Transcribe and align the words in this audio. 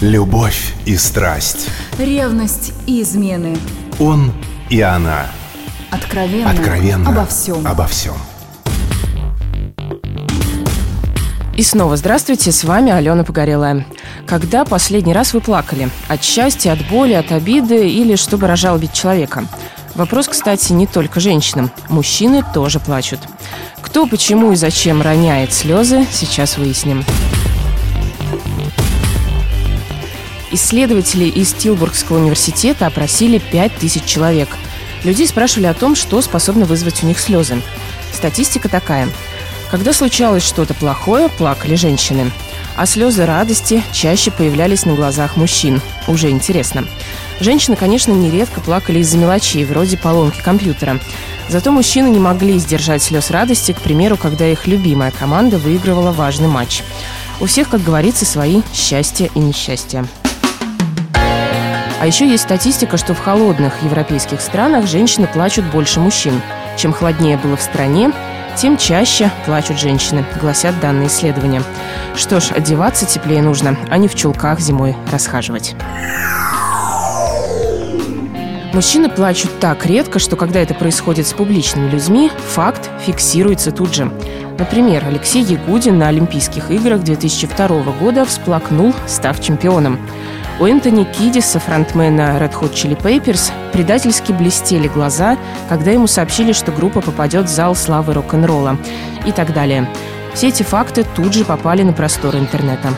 Любовь 0.00 0.72
и 0.86 0.96
страсть. 0.96 1.68
Ревность 1.98 2.72
и 2.86 3.02
измены. 3.02 3.54
Он 3.98 4.32
и 4.70 4.80
она. 4.80 5.26
Откровенно. 5.90 6.50
Откровенно. 6.50 7.10
Обо 7.10 7.26
всем. 7.26 7.66
Обо 7.66 7.86
всем. 7.86 8.14
И 11.54 11.62
снова 11.62 11.98
здравствуйте, 11.98 12.50
с 12.50 12.64
вами 12.64 12.90
Алена 12.90 13.24
Погорелая. 13.24 13.84
Когда 14.26 14.64
последний 14.64 15.12
раз 15.12 15.34
вы 15.34 15.42
плакали? 15.42 15.90
От 16.08 16.24
счастья, 16.24 16.72
от 16.72 16.88
боли, 16.88 17.12
от 17.12 17.30
обиды 17.30 17.86
или 17.86 18.16
чтобы 18.16 18.46
разжалобить 18.46 18.94
человека? 18.94 19.44
Вопрос, 19.96 20.28
кстати, 20.28 20.72
не 20.72 20.86
только 20.86 21.20
женщинам. 21.20 21.70
Мужчины 21.90 22.42
тоже 22.54 22.80
плачут. 22.80 23.20
Кто, 23.82 24.06
почему 24.06 24.52
и 24.52 24.56
зачем 24.56 25.02
роняет 25.02 25.52
слезы, 25.52 26.06
сейчас 26.10 26.56
выясним. 26.56 27.04
Исследователи 30.52 31.26
из 31.26 31.52
Тилбургского 31.52 32.18
университета 32.18 32.86
опросили 32.86 33.38
5000 33.38 34.04
человек. 34.04 34.48
Людей 35.04 35.26
спрашивали 35.28 35.66
о 35.66 35.74
том, 35.74 35.94
что 35.94 36.20
способно 36.20 36.66
вызвать 36.66 37.04
у 37.04 37.06
них 37.06 37.20
слезы. 37.20 37.62
Статистика 38.12 38.68
такая. 38.68 39.08
Когда 39.70 39.92
случалось 39.92 40.42
что-то 40.42 40.74
плохое, 40.74 41.28
плакали 41.28 41.76
женщины. 41.76 42.32
А 42.76 42.86
слезы 42.86 43.24
радости 43.24 43.82
чаще 43.92 44.32
появлялись 44.32 44.84
на 44.84 44.94
глазах 44.94 45.36
мужчин. 45.36 45.80
Уже 46.08 46.30
интересно. 46.30 46.84
Женщины, 47.38 47.76
конечно, 47.76 48.12
нередко 48.12 48.60
плакали 48.60 48.98
из-за 48.98 49.18
мелочей, 49.18 49.64
вроде 49.64 49.96
поломки 49.96 50.40
компьютера. 50.40 50.98
Зато 51.48 51.70
мужчины 51.70 52.08
не 52.08 52.18
могли 52.18 52.58
сдержать 52.58 53.02
слез 53.02 53.30
радости, 53.30 53.72
к 53.72 53.80
примеру, 53.80 54.16
когда 54.16 54.46
их 54.46 54.66
любимая 54.66 55.12
команда 55.12 55.58
выигрывала 55.58 56.10
важный 56.10 56.48
матч. 56.48 56.82
У 57.40 57.46
всех, 57.46 57.68
как 57.68 57.82
говорится, 57.82 58.24
свои 58.24 58.62
счастья 58.72 59.30
и 59.34 59.38
несчастья. 59.38 60.04
А 62.00 62.06
еще 62.06 62.26
есть 62.26 62.44
статистика, 62.44 62.96
что 62.96 63.12
в 63.12 63.18
холодных 63.18 63.82
европейских 63.82 64.40
странах 64.40 64.86
женщины 64.86 65.26
плачут 65.26 65.66
больше 65.66 66.00
мужчин. 66.00 66.40
Чем 66.78 66.94
холоднее 66.94 67.36
было 67.36 67.58
в 67.58 67.60
стране, 67.60 68.10
тем 68.56 68.78
чаще 68.78 69.30
плачут 69.44 69.78
женщины, 69.78 70.24
гласят 70.40 70.80
данные 70.80 71.08
исследования. 71.08 71.62
Что 72.16 72.40
ж, 72.40 72.52
одеваться 72.52 73.04
теплее 73.04 73.42
нужно, 73.42 73.76
а 73.90 73.98
не 73.98 74.08
в 74.08 74.14
чулках 74.14 74.60
зимой 74.60 74.96
расхаживать. 75.12 75.76
Мужчины 78.72 79.10
плачут 79.10 79.60
так 79.60 79.84
редко, 79.84 80.18
что 80.18 80.36
когда 80.36 80.60
это 80.60 80.72
происходит 80.72 81.26
с 81.26 81.34
публичными 81.34 81.90
людьми, 81.90 82.30
факт 82.54 82.88
фиксируется 83.04 83.72
тут 83.72 83.94
же. 83.94 84.10
Например, 84.58 85.04
Алексей 85.06 85.42
Ягудин 85.42 85.98
на 85.98 86.08
Олимпийских 86.08 86.70
играх 86.70 87.02
2002 87.02 87.68
года 88.00 88.24
всплакнул, 88.24 88.94
став 89.06 89.38
чемпионом. 89.42 89.98
У 90.60 90.66
Энтони 90.66 91.04
Кидиса, 91.04 91.58
фронтмена 91.58 92.36
Red 92.38 92.52
Hot 92.60 92.74
Chili 92.74 92.94
Peppers, 92.94 93.50
предательски 93.72 94.30
блестели 94.32 94.88
глаза, 94.88 95.38
когда 95.70 95.90
ему 95.90 96.06
сообщили, 96.06 96.52
что 96.52 96.70
группа 96.70 97.00
попадет 97.00 97.46
в 97.46 97.48
зал 97.48 97.74
славы 97.74 98.12
рок-н-ролла 98.12 98.76
и 99.24 99.32
так 99.32 99.54
далее. 99.54 99.88
Все 100.34 100.48
эти 100.48 100.62
факты 100.62 101.06
тут 101.16 101.32
же 101.32 101.46
попали 101.46 101.82
на 101.82 101.94
просторы 101.94 102.38
интернета. 102.38 102.90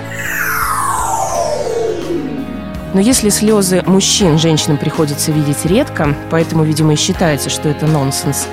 Но 2.94 3.00
если 3.00 3.28
слезы 3.28 3.84
мужчин 3.86 4.38
женщинам 4.38 4.76
приходится 4.76 5.30
видеть 5.30 5.64
редко, 5.64 6.16
поэтому, 6.32 6.64
видимо, 6.64 6.94
и 6.94 6.97
считается, 6.97 7.48
что 7.48 7.69
это 7.69 7.86
нонсенс, 7.86 8.48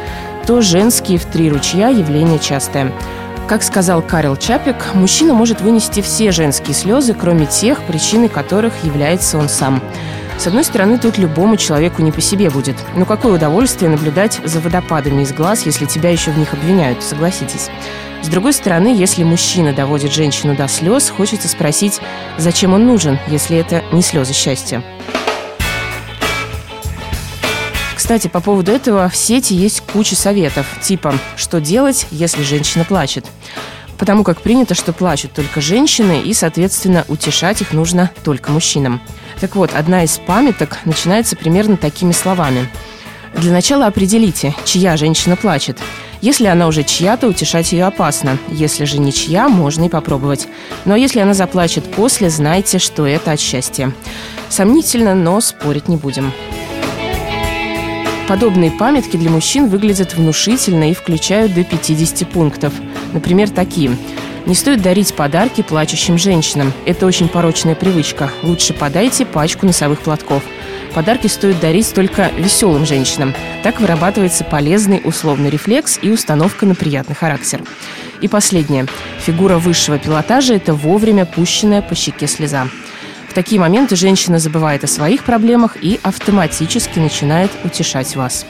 то 0.46 0.62
женские 0.62 1.18
в 1.18 1.26
три 1.26 1.50
ручья 1.50 1.90
явление 1.90 2.38
частое– 2.38 2.92
как 3.50 3.64
сказал 3.64 4.04
Карел 4.04 4.38
Чапик, 4.38 4.94
мужчина 4.94 5.34
может 5.34 5.60
вынести 5.60 6.02
все 6.02 6.32
женские 6.32 6.76
слезы, 6.76 7.16
кроме 7.16 7.48
тех, 7.48 7.82
причиной 7.82 8.30
которых 8.30 8.84
является 8.84 9.40
он 9.40 9.50
сам. 9.50 9.82
С 10.38 10.46
одной 10.46 10.64
стороны, 10.64 11.00
тут 11.00 11.18
любому 11.18 11.58
человеку 11.58 12.04
не 12.04 12.12
по 12.12 12.22
себе 12.22 12.52
будет. 12.52 12.76
Но 12.96 13.06
какое 13.06 13.34
удовольствие 13.34 13.90
наблюдать 13.90 14.40
за 14.46 14.60
водопадами 14.60 15.24
из 15.24 15.34
глаз, 15.34 15.66
если 15.66 15.86
тебя 15.86 16.12
еще 16.12 16.30
в 16.30 16.38
них 16.38 16.54
обвиняют, 16.54 17.02
согласитесь. 17.02 17.72
С 18.22 18.28
другой 18.28 18.54
стороны, 18.54 18.94
если 18.96 19.24
мужчина 19.24 19.74
доводит 19.74 20.14
женщину 20.14 20.56
до 20.56 20.68
слез, 20.68 21.10
хочется 21.10 21.48
спросить, 21.48 22.00
зачем 22.38 22.74
он 22.74 22.86
нужен, 22.86 23.18
если 23.28 23.58
это 23.58 23.84
не 23.92 24.04
слезы 24.04 24.34
счастья. 24.34 24.84
Кстати, 28.10 28.28
по 28.28 28.42
поводу 28.42 28.72
этого 28.72 29.08
в 29.08 29.16
сети 29.16 29.54
есть 29.54 29.82
куча 29.82 30.16
советов, 30.16 30.66
типа 30.82 31.14
«что 31.36 31.62
делать, 31.62 32.08
если 32.10 32.42
женщина 32.42 32.84
плачет?». 32.84 33.24
Потому 34.00 34.24
как 34.24 34.42
принято, 34.42 34.74
что 34.74 34.94
плачут 34.94 35.34
только 35.34 35.62
женщины, 35.62 36.20
и, 36.20 36.34
соответственно, 36.34 37.06
утешать 37.08 37.62
их 37.62 37.72
нужно 37.72 38.10
только 38.24 38.52
мужчинам. 38.52 39.00
Так 39.40 39.56
вот, 39.56 39.76
одна 39.76 40.06
из 40.06 40.18
памяток 40.18 40.80
начинается 40.86 41.36
примерно 41.36 41.78
такими 41.78 42.12
словами. 42.12 42.68
Для 43.36 43.52
начала 43.52 43.86
определите, 43.86 44.56
чья 44.66 44.98
женщина 44.98 45.36
плачет. 45.36 45.78
Если 46.20 46.48
она 46.48 46.66
уже 46.66 46.82
чья-то, 46.82 47.28
утешать 47.28 47.74
ее 47.74 47.86
опасно. 47.86 48.40
Если 48.48 48.86
же 48.86 48.98
не 48.98 49.14
чья, 49.14 49.50
можно 49.50 49.84
и 49.84 49.90
попробовать. 49.90 50.48
Но 50.84 50.96
если 50.96 51.20
она 51.20 51.36
заплачет 51.36 51.84
после, 51.92 52.32
знайте, 52.32 52.80
что 52.80 53.06
это 53.06 53.34
от 53.34 53.40
счастья. 53.40 53.94
Сомнительно, 54.50 55.14
но 55.14 55.40
спорить 55.42 55.88
не 55.88 55.96
будем. 55.96 56.34
Подобные 58.30 58.70
памятки 58.70 59.18
для 59.18 59.32
мужчин 59.32 59.70
выглядят 59.70 60.14
внушительно 60.14 60.92
и 60.92 60.94
включают 60.94 61.56
до 61.56 61.64
50 61.64 62.30
пунктов. 62.30 62.72
Например, 63.12 63.50
такие. 63.50 63.98
Не 64.46 64.54
стоит 64.54 64.84
дарить 64.84 65.16
подарки 65.16 65.64
плачущим 65.64 66.20
женщинам. 66.20 66.72
Это 66.86 67.08
очень 67.08 67.28
порочная 67.28 67.74
привычка. 67.74 68.30
Лучше 68.44 68.76
подайте 68.76 69.26
пачку 69.26 69.66
носовых 69.66 70.02
платков. 70.02 70.44
Подарки 70.94 71.26
стоит 71.26 71.60
дарить 71.60 71.92
только 71.92 72.30
веселым 72.38 72.86
женщинам. 72.86 73.34
Так 73.64 73.82
вырабатывается 73.82 74.44
полезный 74.44 75.02
условный 75.04 75.50
рефлекс 75.50 75.98
и 76.00 76.12
установка 76.12 76.68
на 76.68 76.76
приятный 76.76 77.16
характер. 77.16 77.64
И 78.22 78.28
последнее. 78.28 78.86
Фигура 79.22 79.58
высшего 79.58 79.98
пилотажа– 79.98 80.54
это 80.56 80.76
вовремя 80.76 81.26
пущенная 81.26 81.82
по 81.82 81.96
щеке 81.96 82.28
слеза. 82.28 82.68
Такие 83.40 83.62
моменты 83.62 83.96
женщина 83.96 84.38
забывает 84.38 84.84
о 84.84 84.88
своих 84.88 85.24
проблемах 85.24 85.82
и 85.82 85.98
автоматически 86.04 87.00
начинает 87.00 87.50
утешать 87.64 88.18
вас. 88.18 88.46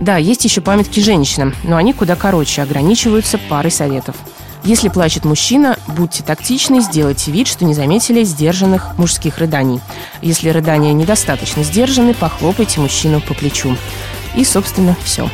Да, 0.00 0.16
есть 0.16 0.46
еще 0.46 0.62
памятки 0.62 1.00
женщинам, 1.00 1.54
но 1.62 1.76
они 1.76 1.92
куда 1.92 2.16
короче, 2.16 2.62
ограничиваются 2.62 3.36
парой 3.36 3.70
советов. 3.70 4.16
Если 4.64 4.88
плачет 4.88 5.26
мужчина, 5.26 5.76
будьте 5.88 6.22
тактичны, 6.22 6.80
сделайте 6.80 7.30
вид, 7.30 7.46
что 7.46 7.66
не 7.66 7.74
заметили 7.74 8.24
сдержанных 8.24 8.96
мужских 8.96 9.36
рыданий. 9.36 9.80
Если 10.22 10.48
рыдания 10.48 10.94
недостаточно 10.94 11.62
сдержаны, 11.62 12.14
похлопайте 12.14 12.80
мужчину 12.80 13.20
по 13.20 13.34
плечу. 13.34 13.76
И, 14.36 14.42
собственно, 14.42 14.96
все. 15.04 15.28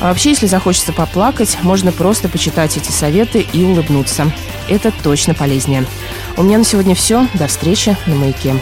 А 0.00 0.08
вообще, 0.08 0.30
если 0.30 0.46
захочется 0.46 0.92
поплакать, 0.92 1.58
можно 1.62 1.92
просто 1.92 2.28
почитать 2.28 2.76
эти 2.76 2.90
советы 2.90 3.46
и 3.52 3.64
улыбнуться. 3.64 4.30
Это 4.68 4.92
точно 5.02 5.34
полезнее. 5.34 5.84
У 6.36 6.42
меня 6.42 6.58
на 6.58 6.64
сегодня 6.64 6.94
все. 6.94 7.26
До 7.34 7.46
встречи 7.46 7.96
на 8.06 8.14
«Маяке». 8.14 8.54